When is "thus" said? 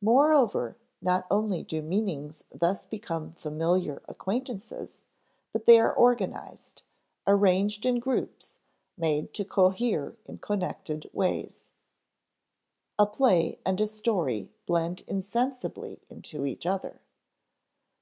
2.50-2.86